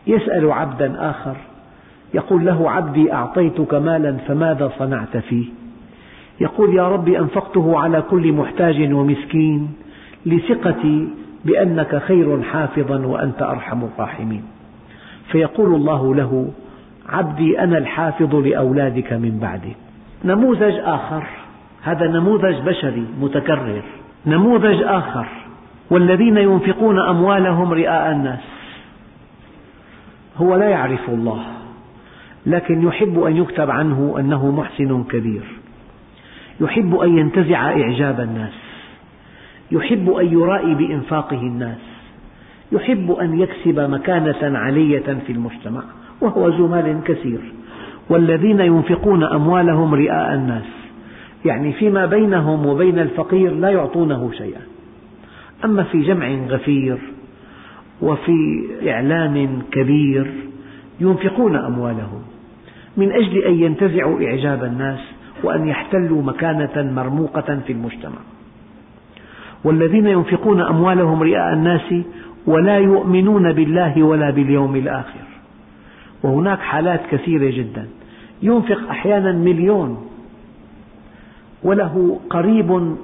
[0.06, 1.37] يسأل عبدا آخر
[2.14, 5.46] يقول له عبدي أعطيتك مالا فماذا صنعت فيه؟
[6.40, 9.72] يقول يا رب أنفقته على كل محتاج ومسكين
[10.27, 11.09] لثقتي
[11.44, 14.42] بأنك خير حافظا وأنت أرحم الراحمين.
[15.33, 16.51] فيقول الله له
[17.09, 19.77] عبدي أنا الحافظ لأولادك من بعدي.
[20.24, 21.22] نموذج آخر
[21.83, 23.83] هذا نموذج بشري متكرر.
[24.27, 25.27] نموذج آخر
[25.90, 28.40] والذين ينفقون أموالهم رئاء الناس.
[30.37, 31.42] هو لا يعرف الله
[32.46, 35.42] لكن يحب أن يكتب عنه أنه محسن كبير.
[36.61, 38.53] يحب أن ينتزع إعجاب الناس.
[39.73, 41.79] يحب أن يرائي بإنفاقه الناس.
[42.73, 45.83] يحب أن يكسب مكانة علية في المجتمع
[46.21, 47.40] وهو ذو مال كثير.
[48.11, 50.64] والذين ينفقون أموالهم رئاء الناس
[51.44, 54.61] يعني فيما بينهم وبين الفقير لا يعطونه شيئا.
[55.64, 56.99] أما في جمع غفير
[58.03, 60.27] وفي إعلان كبير
[61.01, 62.23] ينفقون أموالهم.
[62.97, 68.18] من أجل أن ينتزعوا إعجاب الناس وأن يحتلوا مكانة مرموقة في المجتمع.
[69.64, 71.94] والذين ينفقون أموالهم رئاء الناس
[72.46, 75.27] ولا يؤمنون بالله ولا باليوم الآخر.
[76.22, 77.87] وهناك حالات كثيرة جدا.
[78.42, 80.09] ينفق أحيانا مليون.
[81.62, 82.96] وله قريب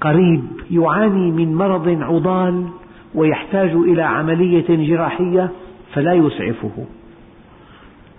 [0.00, 2.64] قريب يعاني من مرض عضال
[3.14, 5.50] ويحتاج إلى عملية جراحية
[5.94, 6.84] فلا يسعفه.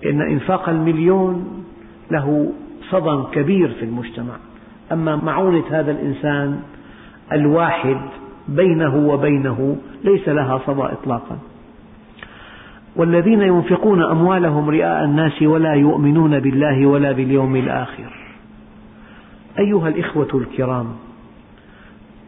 [0.03, 1.63] لأن إنفاق المليون
[2.11, 2.51] له
[2.91, 4.33] صدى كبير في المجتمع.
[4.91, 6.59] أما معونة هذا الإنسان
[7.31, 7.97] الواحد
[8.47, 11.37] بينه وبينه ليس لها صدى إطلاقا.
[12.95, 18.13] والذين ينفقون أموالهم رئاء الناس ولا يؤمنون بالله ولا باليوم الآخر.
[19.59, 20.87] أيها الإخوة الكرام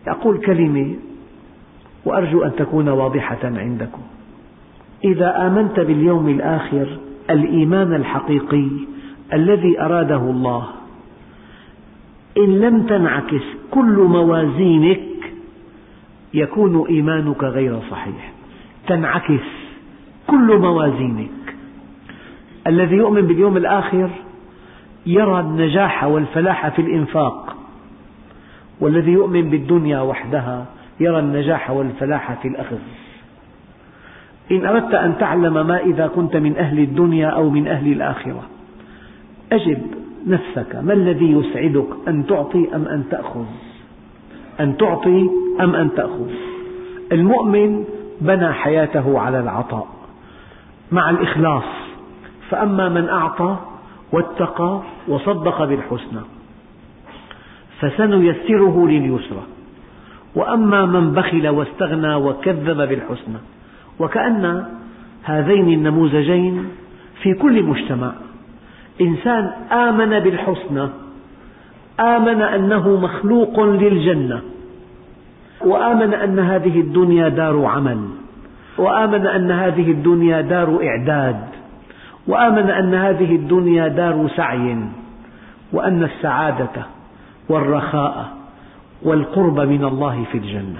[0.08, 0.96] أقول كلمة
[2.06, 4.02] وأرجو أن تكون واضحة عندكم.
[5.04, 6.98] إذا آمنت باليوم الآخر
[7.30, 8.70] الإيمان الحقيقي
[9.34, 10.68] الذي أراده الله.
[12.38, 15.00] إن لم تنعكس كل موازينك
[16.34, 18.32] يكون إيمانك غير صحيح.
[18.88, 19.48] تنعكس
[20.28, 21.56] كل موازينك.
[22.68, 24.10] الذي يؤمن باليوم الآخر
[25.06, 27.56] يرى النجاح والفلاح في الإنفاق.
[28.80, 30.66] والذي يؤمن بالدنيا وحدها
[31.00, 32.80] يرى النجاح والفلاح في الأخذ.
[34.52, 38.44] إن أردت أن تعلم ما إذا كنت من أهل الدنيا أو من أهل الآخرة.
[39.52, 39.82] أجب
[40.28, 43.46] نفسك ما الذي يسعدك أن تعطي أم أن تأخذ؟
[44.60, 45.30] أن تعطي
[45.62, 46.30] أم أن تأخذ؟
[47.12, 47.84] المؤمن
[48.22, 49.88] بنى حياته على العطاء
[50.92, 51.64] مع الإخلاص
[52.50, 53.58] فأما من أعطى
[54.12, 56.22] واتقى وصدق بالحسنى
[57.80, 59.44] فسنيسره لليسرى.
[60.36, 63.38] وأما من بخل واستغنى وكذب بالحسنى
[64.00, 64.66] وكأن
[65.24, 66.70] هذين النموذجين
[67.22, 68.14] في كل مجتمع
[69.02, 70.90] إنسان آمن بالحسنى
[72.00, 74.42] آمن أنه مخلوق للجنة
[75.62, 78.08] وآمن أن هذه الدنيا دار عمل
[78.78, 81.42] وآمن أن هذه الدنيا دار إعداد
[82.28, 84.78] وآمن أن هذه الدنيا دار سعي
[85.74, 86.86] وأن السعادة
[87.50, 88.34] والرخاء
[89.04, 90.80] والقرب من الله في الجنة.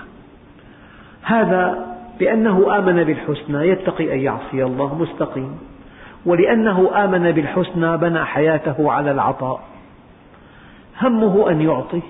[1.24, 1.86] هذا
[2.20, 5.58] لأنه آمن بالحسنى يتقي أن يعصي الله مستقيم.
[6.26, 9.62] ولأنه آمن بالحسنى بنى حياته على العطاء.
[11.02, 12.02] همه أن يعطي.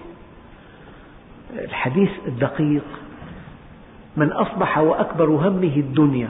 [1.54, 2.84] الحديث الدقيق.
[4.17, 6.30] من أصبح وأكبر همه الدنيا.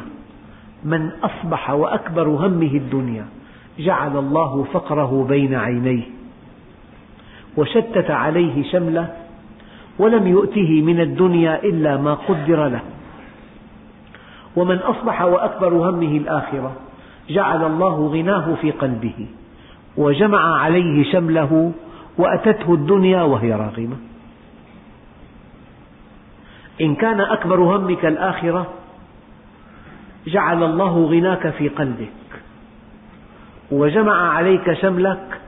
[0.84, 3.26] من أصبح وأكبر همه الدنيا.
[3.80, 6.04] جعل الله فقره بين عينيه.
[7.58, 9.13] وشتت عليه شمله.
[10.00, 12.82] ولم يؤته من الدنيا إلا ما قدر له.
[14.56, 16.72] ومن أصبح وأكبر همه الآخرة.
[17.30, 19.28] جعل الله غناه في قلبه
[19.98, 21.72] وجمع عليه شمله
[22.18, 23.98] وأتته الدنيا وهي راغمة.
[26.82, 28.68] إن كان أكبر همك الآخرة
[30.28, 32.10] جعل الله غناك في قلبك
[33.72, 35.42] وجمع عليك شملك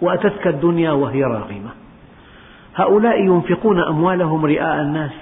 [0.00, 1.70] وأتتك الدنيا وهي راغمة.
[2.76, 5.12] هؤلاء ينفقون أموالهم رئاء الناس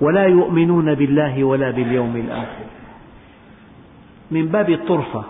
[0.00, 2.75] ولا يؤمنون بالله ولا باليوم الآخر.
[4.30, 5.24] من باب الطرفة.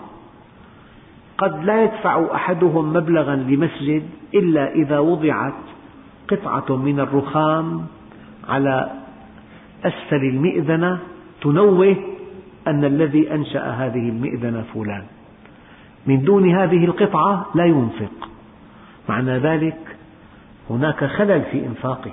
[1.37, 5.53] قد لا يدفع أحدهم مبلغا لمسجد إلا إذا وضعت
[6.27, 7.85] قطعة من الرخام
[8.49, 8.91] على
[9.85, 10.99] أسفل المئذنة
[11.41, 11.95] تنوه
[12.67, 15.03] أن الذي أنشأ هذه المئذنة فلان.
[16.07, 18.29] من دون هذه القطعة لا ينفق.
[19.09, 19.97] معنى ذلك
[20.69, 22.11] هناك خلل في إنفاقه.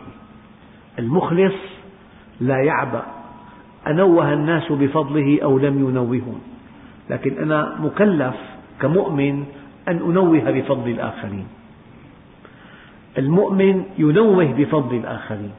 [0.98, 1.54] المخلص
[2.40, 3.02] لا يعبأ
[3.86, 6.40] أنوه الناس بفضله أو لم ينوهون
[7.10, 8.34] لكن أنا مكلف
[8.80, 9.44] كمؤمن
[9.88, 11.46] أن أنوه بفضل الآخرين.
[13.18, 15.50] المؤمن ينوه بفضل الآخرين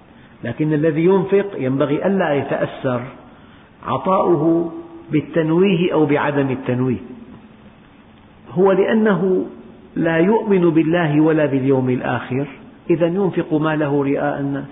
[0.43, 3.01] لكن الذي ينفق ينبغي ألا يتأثر
[3.88, 4.73] عطاؤه
[5.12, 7.03] بالتنويه أو بعدم التنويه.
[8.51, 9.45] هو لأنه
[9.95, 12.45] لا يؤمن بالله ولا باليوم الآخر
[12.89, 14.65] إذا ينفق ماله رئاء الناس.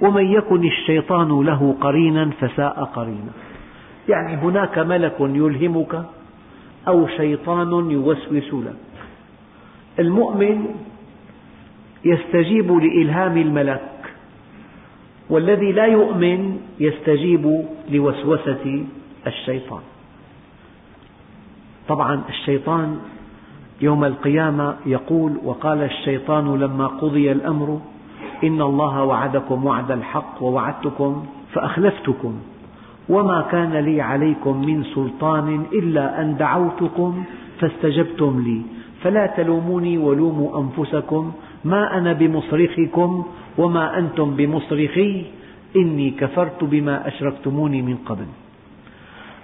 [0.00, 3.32] ومن يكن الشيطان له قرينا فساء قرينا.
[4.10, 6.04] يعني هناك ملك يلهمك
[6.88, 8.76] أو شيطان يوسوس لك.
[9.98, 10.66] المؤمن
[12.04, 13.90] يستجيب لإلهام الملك
[15.30, 18.84] والذي لا يؤمن يستجيب لوسوسة
[19.26, 19.80] الشيطان.
[21.88, 22.98] طبعا الشيطان
[23.80, 27.80] يوم القيامة يقول وقال الشيطان لما قضي الأمر
[28.44, 32.40] إن الله وعدكم وعد الحق ووعدتكم فأخلفتكم.
[33.10, 37.24] وما كان لي عليكم من سلطان إلا أن دعوتكم
[37.60, 38.62] فاستجبتم لي.
[39.02, 41.32] فلا تلوموني ولوموا أنفسكم.
[41.64, 43.24] ما أنا بمصرخكم
[43.58, 45.24] وما أنتم بمصرخي.
[45.76, 48.26] إني كفرت بما أشركتموني من قبل.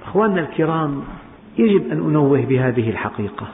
[0.07, 1.03] أخواننا الكرام
[1.59, 3.47] يجب أن أنوه بهذه الحقيقة.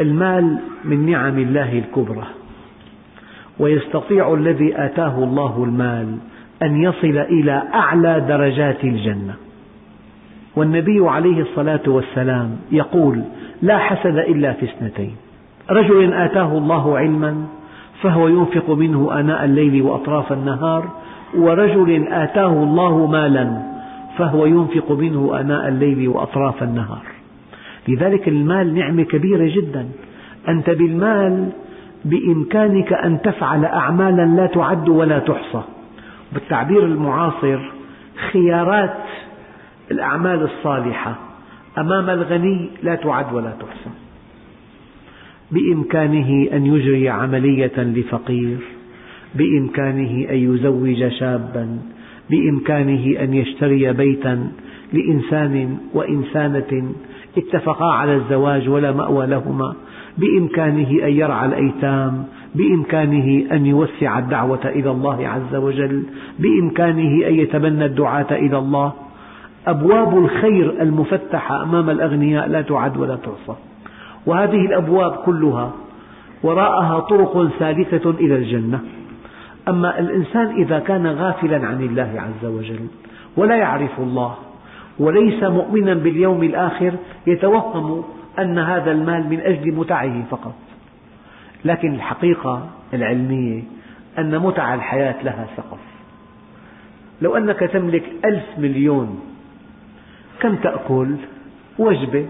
[0.00, 2.26] المال من نعم الله الكبرى
[3.58, 6.18] ويستطيع الذي آتاه الله المال
[6.64, 9.34] أن يصل إلى أعلى درجات الجنة.
[10.56, 13.22] والنبي عليه الصلاة والسلام يقول
[13.62, 15.16] لا حسد إلا في اثنتين.
[15.70, 17.46] رجل آتاه الله علما
[18.02, 20.88] فهو ينفق منه آناء الليل وأطراف النهار
[21.38, 23.62] ورجل آتاه الله مالا
[24.18, 27.02] فهو ينفق منه آناء الليل وأطراف النهار.
[27.88, 29.86] لذلك المال نعمة كبيرة جدا.
[30.48, 31.48] أنت بالمال
[32.04, 35.62] بإمكانك أن تفعل أعمالا لا تعد ولا تحصى.
[36.32, 37.58] بالتعبير المعاصر
[38.32, 38.96] خيارات
[39.90, 41.16] الأعمال الصالحة
[41.78, 43.90] أمام الغني لا تعد ولا تحصى
[45.50, 48.58] بإمكانه أن يجري عملية لفقير
[49.34, 51.78] بإمكانه أن يزوج شابا
[52.30, 54.52] بإمكانه أن يشتري بيتا
[54.92, 56.92] لإنسان وإنسانة
[57.38, 59.74] اتفقا على الزواج ولا مأوى لهما.
[60.18, 62.24] بإمكانه أن يرعى الأيتام
[62.54, 66.02] بإمكانه أن يوسع الدعوة إلى الله عز وجل
[66.38, 68.92] بإمكانه أن يتبنى الدعاة إلى الله.
[69.66, 73.58] أبواب الخير المفتحة أمام الأغنياء لا تعد ولا تحصى
[74.26, 75.72] وهذه الأبواب كلها
[76.42, 78.80] وراءها طرق سالكة إلى الجنة.
[79.68, 82.86] أما الإنسان إذا كان غافلا عن الله عز وجل
[83.36, 84.34] ولا يعرف الله
[84.98, 86.92] وليس مؤمنا باليوم الآخر
[87.26, 88.04] يتوهم
[88.38, 90.54] أن هذا المال من أجل متعه فقط.
[91.64, 93.62] لكن الحقيقة العلمية
[94.18, 95.78] أن متع الحياة لها سقف.
[97.22, 99.20] لو أنك تملك ألف مليون
[100.40, 101.16] كم تأكل؟
[101.78, 102.26] وجبة.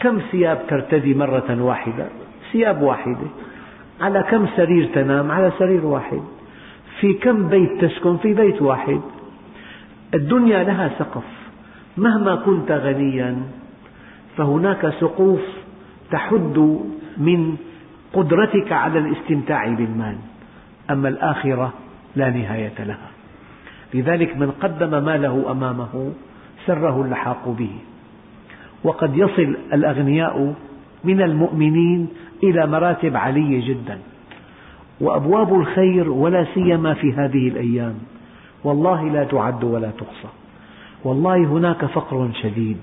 [0.00, 2.06] كم ثياب ترتدي مرة واحدة؟
[2.52, 3.26] ثياب واحدة.
[4.00, 6.22] على كم سرير تنام؟ على سرير واحد.
[7.00, 9.00] في كم بيت تسكن؟ في بيت واحد.
[10.14, 11.24] الدنيا لها سقف.
[11.96, 13.36] مهما كنت غنيا
[14.36, 15.40] فهناك سقوف
[16.10, 16.78] تحد
[17.16, 17.56] من
[18.12, 20.16] قدرتك على الاستمتاع بالمال
[20.90, 21.72] أما الآخرة
[22.16, 23.10] لا نهاية لها.
[23.94, 26.12] لذلك من قدم ماله أمامه
[26.66, 27.70] سره اللحاق به.
[28.84, 30.54] وقد يصل الأغنياء
[31.04, 32.08] من المؤمنين
[32.42, 33.98] إلى مراتب عالية جدا.
[35.00, 37.94] وأبواب الخير ولا سيما في هذه الأيام
[38.64, 40.28] والله لا تعد ولا تحصى.
[41.04, 42.78] والله هناك فقر شديد.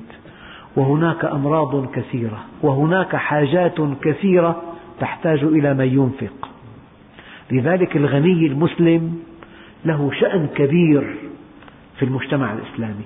[0.77, 4.61] وهناك أمراض كثيرة وهناك حاجات كثيرة
[4.99, 6.49] تحتاج إلى من ينفق.
[7.51, 9.19] لذلك الغني المسلم
[9.85, 11.15] له شأن كبير
[11.97, 13.05] في المجتمع الإسلامي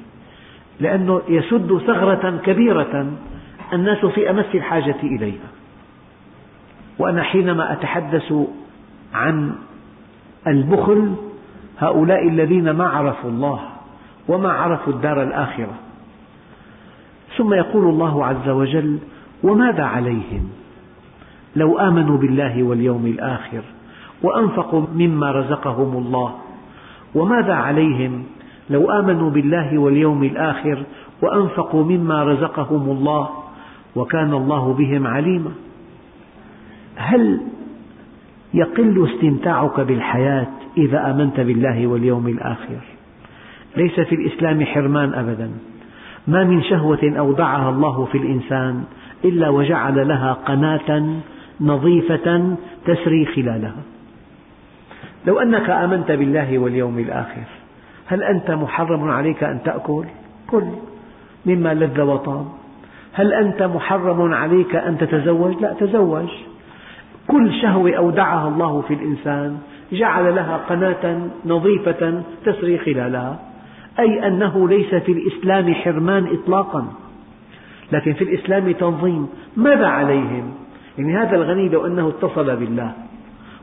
[0.79, 3.11] لأنه يسد ثغرة كبيرة
[3.73, 5.49] الناس في أمس الحاجة إليها.
[6.99, 8.33] وأنا حينما أتحدث
[9.13, 9.55] عن
[10.47, 11.15] البخل
[11.79, 13.59] هؤلاء الذين ما عرفوا الله
[14.27, 15.73] وما عرفوا الدار الآخرة
[17.41, 18.97] ثم يقول الله عز وجل
[19.43, 20.49] وماذا عليهم؟
[21.55, 23.61] لو آمنوا بالله واليوم الآخر
[24.23, 26.35] وأنفقوا مما رزقهم الله
[27.15, 28.23] وماذا عليهم؟
[28.69, 30.83] لو آمنوا بالله واليوم الآخر
[31.21, 33.29] وأنفقوا مما رزقهم الله
[33.95, 35.51] وكان الله بهم عليما.
[36.95, 37.41] هل
[38.53, 42.79] يقل استمتاعك بالحياة إذا آمنت بالله واليوم الآخر؟
[43.77, 45.51] ليس في الإسلام حرمان أبدا.
[46.31, 48.83] ما من شهوة أودعها الله في الإنسان
[49.25, 51.19] إلا وجعل لها قناة
[51.61, 52.55] نظيفة
[52.85, 53.75] تسري خلالها.
[55.27, 57.43] لو أنك آمنت بالله واليوم الآخر
[58.07, 60.05] هل أنت محرم عليك أن تأكل؟
[60.47, 60.63] كل
[61.45, 62.45] مما لذ وطاب.
[63.13, 66.29] هل أنت محرم عليك أن تتزوج؟ لا تزوج.
[67.27, 69.57] كل شهوة أودعها الله في الإنسان
[69.91, 73.50] جعل لها قناة نظيفة تسري خلالها.
[73.99, 76.87] أي أنه ليس في الإسلام حرمان إطلاقا.
[77.91, 79.27] لكن في الإسلام تنظيم.
[79.57, 80.51] ماذا عليهم؟
[80.97, 82.91] يعني هذا الغني لو أنه اتصل بالله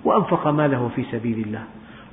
[0.04, 1.62] وأنفق ماله في سبيل الله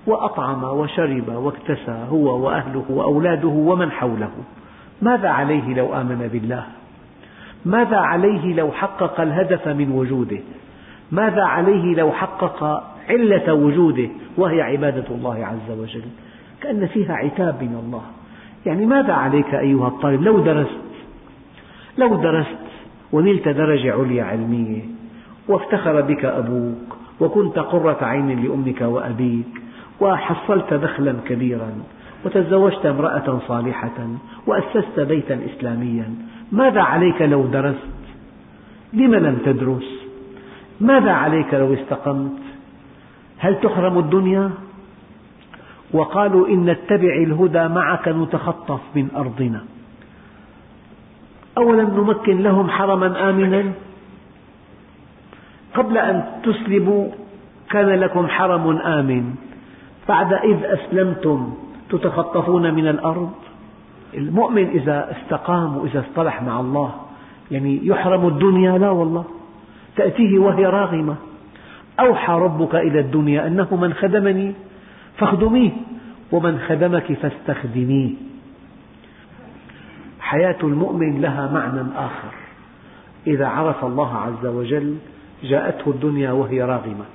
[0.07, 4.31] وأطعم وشرب واكتسى هو وأهله وأولاده ومن حوله.
[5.01, 6.63] ماذا عليه لو آمن بالله؟
[7.65, 10.39] ماذا عليه لو حقق الهدف من وجوده؟
[11.11, 16.03] ماذا عليه لو حقق علة وجوده؟ وهي عبادة الله عز وجل.
[16.61, 18.03] كأن فيها عتاب من الله.
[18.65, 20.85] يعني ماذا عليك أيها الطالب؟ لو درست
[21.97, 22.65] لو درست
[23.11, 24.81] ونلت درجة عليا علمية
[25.47, 29.61] وافتخر بك أبوك وكنت قرة عين لأمك وأبيك
[30.01, 31.71] وحصلت دخلا كبيرا
[32.25, 34.07] وتزوجت امرأة صالحة
[34.47, 36.15] وأسست بيتا إسلاميا
[36.51, 37.95] ماذا عليك لو درست؟
[38.93, 40.05] لم لم تدرس؟
[40.81, 42.39] ماذا عليك لو استقمت؟
[43.37, 44.51] هل تحرم الدنيا؟
[45.95, 49.63] وقالوا إن نتبع الهدى معك نتخطف من أرضنا.
[51.57, 53.71] أولم نمكن لهم حرما آمنا.
[55.75, 57.07] قبل أن تسلموا
[57.69, 59.35] كان لكم حرم آمن.
[60.09, 61.53] بعد إذ أسلمتم
[61.89, 63.31] تتخطفون من الأرض.
[64.13, 66.95] المؤمن إذا استقام وإذا اصطلح مع الله
[67.51, 69.25] يعني يحرم الدنيا لا والله.
[69.95, 71.15] تأتيه وهي راغمة.
[71.99, 74.53] أوحى ربك إلى الدنيا أنه من خدمني.
[75.17, 75.71] فاخدميه.
[76.31, 78.09] ومن خدمك فاستخدميه.
[80.19, 82.33] حياة المؤمن لها معنى آخر.
[83.27, 84.95] إذا عرف الله عز وجل
[85.43, 87.05] جاءته الدنيا وهي راغمة.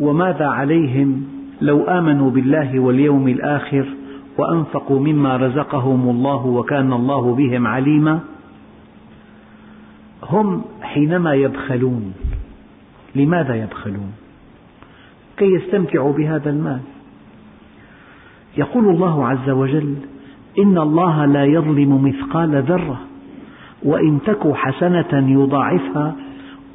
[0.00, 1.24] وماذا عليهم
[1.60, 3.86] لو آمنوا بالله واليوم الآخر
[4.38, 8.20] وأنفقوا مما رزقهم الله وكان الله بهم عليما؟
[10.22, 12.14] هم حينما يبخلون.
[13.14, 14.12] لماذا يبخلون؟
[15.42, 16.80] كي يستمتعوا بهذا المال.
[18.56, 19.94] يقول الله عز وجل
[20.58, 23.00] إن الله لا يظلم مثقال ذرة
[23.82, 26.14] وإن تك حسنة يضاعفها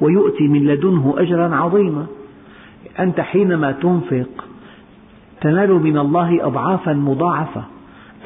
[0.00, 2.06] ويؤتي من لدنه أجرا عظيما.
[2.98, 4.44] أنت حينما تنفق
[5.40, 7.64] تنال من الله أضعافا مضاعفة.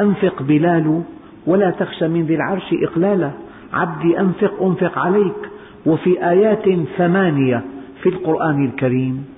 [0.01, 1.03] أنفق بلال
[1.47, 3.31] ولا تخش من ذي العرش إقلالا.
[3.73, 5.41] عبدي أنفق أنفق عليك.
[5.87, 6.65] وفي آيات
[6.97, 7.65] ثمانية
[8.03, 9.32] في القرآن الكريم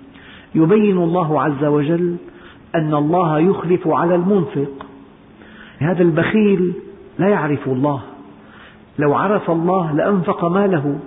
[0.54, 2.16] يبين الله عز وجل
[2.74, 4.86] أن الله يخلف على المنفق.
[5.78, 6.72] هذا البخيل
[7.18, 8.00] لا يعرف الله.
[8.98, 10.98] لو عرف الله لأنفق ماله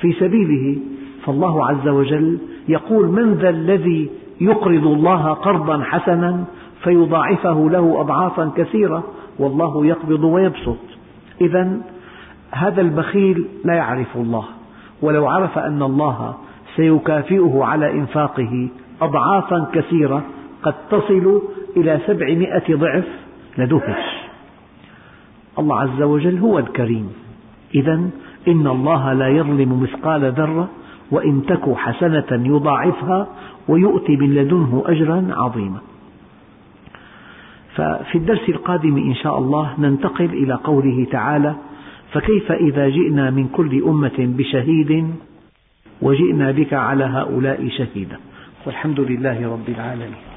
[0.00, 0.78] في سبيله
[1.24, 4.10] فالله عز وجل يقول من ذا الذي
[4.40, 6.44] يقرض الله قرضا حسنا
[6.82, 9.04] فيضاعفه له أضعافا كثيرة
[9.38, 10.78] والله يقبض ويبسط.
[11.40, 11.80] إذا
[12.50, 14.44] هذا البخيل لا يعرف الله.
[15.02, 16.34] ولو عرف أن الله
[16.76, 18.68] سيكافئه على إنفاقه
[19.02, 20.22] أضعافا كثيرة
[20.62, 21.42] قد تصل
[21.76, 23.08] إلى سبعمائة ضعف
[23.58, 24.24] لدهش.
[25.58, 27.12] الله عز وجل هو الكريم.
[27.74, 28.10] إذا
[28.48, 30.68] إن الله لا يظلم مثقال ذرة
[31.10, 33.26] وإن تك حسنة يضاعفها
[33.68, 35.78] ويؤتي من لدنه أجرا عظيما.
[37.74, 41.54] ففي الدرس القادم إن شاء الله ننتقل إلى قوله تعالى
[42.12, 45.14] فكيف إذا جئنا من كل أمة بشهيد
[46.04, 48.18] وجئنا بك على هؤلاء شهيدا.
[48.66, 50.33] والحمد لله رب العالمين.